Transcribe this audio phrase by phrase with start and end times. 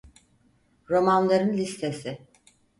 [0.89, 2.27] Romanların listesi.